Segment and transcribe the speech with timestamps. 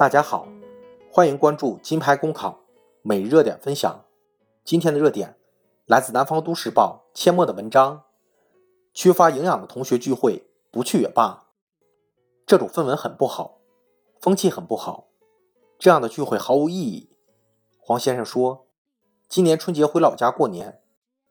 [0.00, 0.48] 大家好，
[1.12, 2.60] 欢迎关注金牌公考
[3.02, 4.06] 每日热点分享。
[4.64, 5.36] 今天的热点
[5.84, 8.04] 来自南方都市报阡陌的文章：
[8.94, 11.48] 缺乏营养的同学聚会不去也罢。
[12.46, 13.58] 这种氛围很不好，
[14.18, 15.08] 风气很不好，
[15.78, 17.10] 这样的聚会毫无意义。
[17.78, 18.68] 黄先生说，
[19.28, 20.80] 今年春节回老家过年，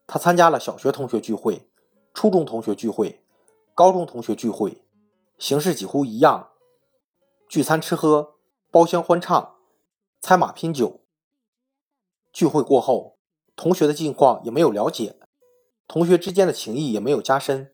[0.05, 1.67] 他参加了小学同学聚会、
[2.13, 3.26] 初中同学聚会、
[3.73, 4.84] 高中同学聚会，
[5.40, 6.49] 形式几乎一样，
[7.48, 8.36] 聚餐吃喝。
[8.72, 9.55] 包厢欢唱，
[10.22, 11.02] 猜马拼酒。
[12.32, 13.18] 聚会过后，
[13.55, 15.16] 同学的近况也没有了解，
[15.88, 17.74] 同学之间的情谊也没有加深，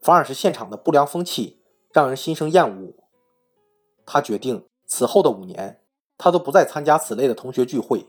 [0.00, 1.60] 反而是现场的不良风气
[1.92, 2.94] 让人心生厌恶。
[4.06, 5.82] 他决定此后的五年，
[6.16, 8.08] 他都不再参加此类的同学聚会。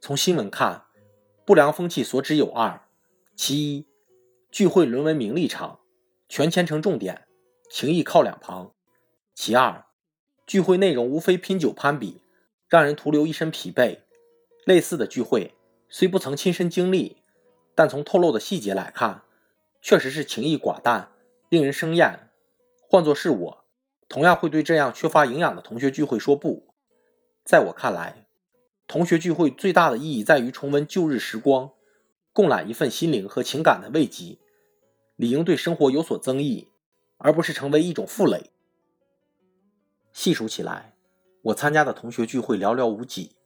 [0.00, 0.86] 从新闻看，
[1.44, 2.88] 不良风气所指有二：
[3.36, 3.86] 其一，
[4.50, 5.80] 聚会沦为名利场，
[6.30, 7.28] 全牵成重点，
[7.70, 8.72] 情谊靠两旁；
[9.34, 9.85] 其二。
[10.46, 12.20] 聚会内容无非拼酒攀比，
[12.68, 13.98] 让人徒留一身疲惫。
[14.64, 15.54] 类似的聚会
[15.88, 17.16] 虽不曾亲身经历，
[17.74, 19.22] 但从透露的细节来看，
[19.82, 21.10] 确实是情谊寡淡，
[21.48, 22.30] 令人生厌。
[22.88, 23.64] 换作是我，
[24.08, 26.68] 同样会对这样缺乏营养的同学聚会说不。
[27.44, 28.28] 在我看来，
[28.86, 31.72] 同学聚会最大的意义在于重温旧日时光，
[32.32, 34.38] 共揽一份心灵和情感的慰藉，
[35.16, 36.68] 理应对生活有所增益，
[37.18, 38.52] 而不是成为一种负累。
[40.16, 40.94] 细数起来，
[41.42, 43.36] 我参加的同学聚会寥寥无几。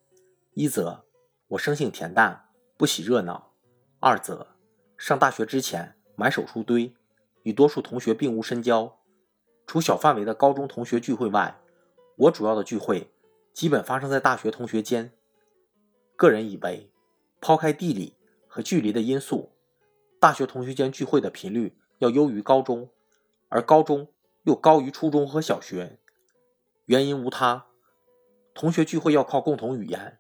[0.55, 1.05] 一则
[1.49, 3.51] 我生性恬淡，不喜热闹；
[3.99, 4.47] 二则
[4.97, 6.95] 上大学之前买手书堆，
[7.43, 9.01] 与多数同学并无深交。
[9.67, 11.61] 除小范围的高中同学聚会外，
[12.17, 13.11] 我主要的聚会
[13.53, 15.13] 基本发生在大学同学间。
[16.15, 16.89] 个人以为，
[17.41, 18.15] 抛开地理
[18.47, 19.51] 和距离的因素，
[20.21, 22.89] 大学同学间聚会的频率要优于高中，
[23.49, 24.07] 而高中
[24.45, 25.99] 又高于初中和小学。
[26.87, 27.67] 原因无他，
[28.55, 30.19] 同学聚会要靠共同语言，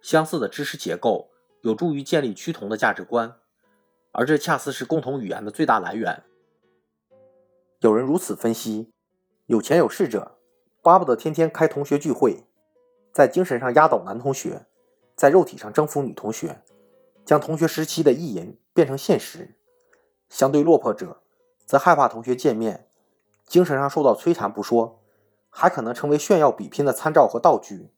[0.00, 3.36] 相似的知识结构有助于建立趋同的价值观，
[4.12, 6.24] 而这恰似是共同语言的最大来源。
[7.80, 8.92] 有人如此分析：
[9.46, 10.38] 有钱有势者
[10.82, 12.46] 巴不得天天开同学聚会，
[13.12, 14.66] 在精神上压倒男同学，
[15.14, 16.62] 在肉体上征服女同学，
[17.26, 19.54] 将同学时期的意淫变成现实；
[20.30, 21.20] 相对落魄者，
[21.66, 22.88] 则害怕同学见面，
[23.46, 25.02] 精神上受到摧残不说。
[25.58, 27.90] 还可能成为炫耀比拼的参照和道具，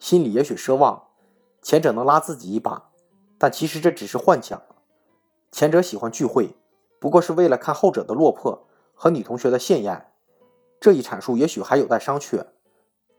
[0.00, 1.04] 心里也许奢望
[1.62, 2.90] 前者能拉自己一把，
[3.38, 4.60] 但其实这只是幻想。
[5.52, 6.56] 前者喜欢聚会，
[6.98, 10.08] 不过是为了看后者的落魄和女同学的艳艳。
[10.80, 12.44] 这一阐述也许还有待商榷，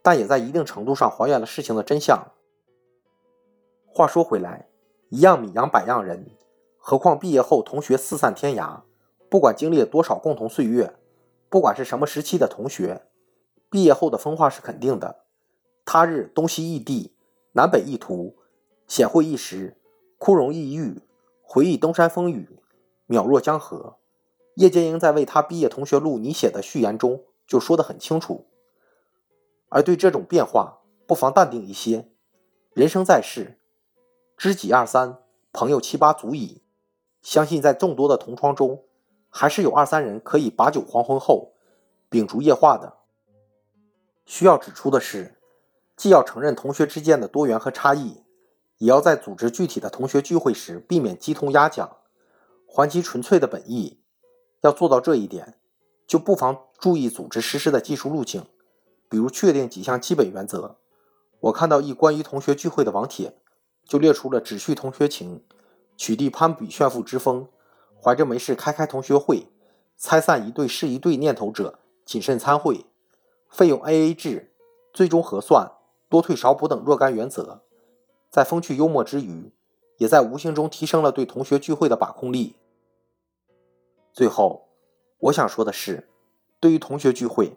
[0.02, 2.32] 但也在一定程度上还原了事情的真相。
[3.86, 4.68] 话说回来，
[5.08, 6.36] 一样米养百样人，
[6.76, 8.82] 何况毕业后同学四散天涯，
[9.30, 10.94] 不管经历了多少共同岁月，
[11.48, 13.07] 不管是什么时期的同学。
[13.70, 15.24] 毕业后的风化是肯定的，
[15.84, 17.12] 他日东西异地，
[17.52, 18.36] 南北异途，
[18.86, 19.76] 显会一时，
[20.18, 21.02] 枯荣异域，
[21.42, 22.58] 回忆东山风雨，
[23.06, 23.96] 渺若江河。
[24.54, 28.46] 叶剑英在为他毕业同学录拟写的序言中就说得很清楚。
[29.68, 32.08] 而对这种变化，不妨淡定一些。
[32.72, 33.58] 人生在世，
[34.36, 35.18] 知己二三，
[35.52, 36.62] 朋友七八足矣。
[37.22, 38.82] 相信在众多的同窗中，
[39.28, 41.52] 还是有二三人可以把酒黄昏后，
[42.08, 42.94] 秉烛夜话的。
[44.28, 45.38] 需要指出的是，
[45.96, 48.24] 既要承认同学之间的多元和差异，
[48.76, 51.96] 也要在组织具体的同学聚会时避免鸡同鸭讲，
[52.66, 54.02] 还其纯粹的本意。
[54.60, 55.58] 要做到这一点，
[56.06, 58.44] 就不妨注意组织实施的技术路径，
[59.08, 60.76] 比如确定几项基本原则。
[61.40, 63.34] 我看到一关于同学聚会的网帖，
[63.86, 65.42] 就列出了只叙同学情、
[65.96, 67.48] 取缔攀比炫富之风、
[67.98, 69.46] 怀着没事开开同学会、
[69.96, 72.84] 拆散一对是一对念头者谨慎参会。
[73.48, 74.52] 费用 A A 制，
[74.92, 75.72] 最终核算，
[76.08, 77.62] 多退少补等若干原则，
[78.30, 79.52] 在风趣幽默之余，
[79.96, 82.56] 也在无形中提升了对同学聚会的把控力。
[84.12, 84.68] 最后，
[85.18, 86.08] 我想说的是，
[86.60, 87.56] 对于同学聚会，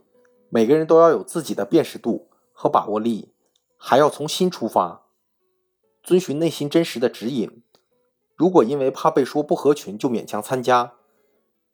[0.50, 3.34] 每个人都要有自己的辨识度和把握力，
[3.78, 5.06] 还要从心出发，
[6.02, 7.64] 遵循内心真实的指引。
[8.36, 10.94] 如果因为怕被说不合群就勉强参加，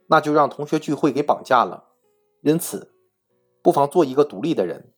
[0.07, 1.85] 那就让同学聚会给绑架了。
[2.41, 2.91] 因此。
[3.67, 4.93] 不妨做一个独立的人。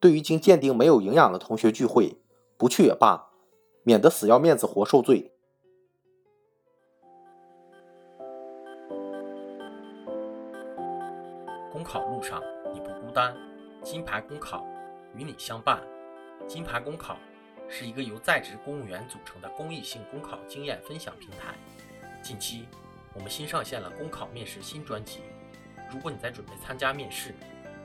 [0.00, 2.16] 对于经鉴定没有营养的同学聚会，
[2.56, 3.28] 不去也罢，
[3.84, 5.30] 免得死要面子活受罪。
[11.70, 12.42] 公考路上
[12.74, 13.32] 你不孤单，
[13.84, 14.66] 金牌公考
[15.14, 15.80] 与你相伴。
[16.48, 17.16] 金牌公考
[17.68, 21.54] 是一个由在职公务员组成的公益性公考经验分享平台。
[22.20, 22.66] 近期
[23.14, 25.20] 我们新上线了公考面试新专辑。
[25.92, 27.32] 如果你在准备参加面试，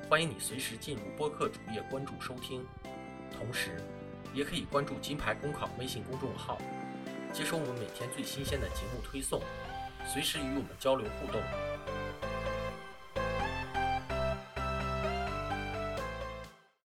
[0.08, 2.64] 欢迎你随时进入播客主页关注收听，
[3.36, 3.82] 同时
[4.36, 6.60] 也可以关注金牌公考微信公众号，
[7.34, 9.42] 接收我们每天最新鲜的节目推送，
[10.06, 11.42] 随时与我们交流互动。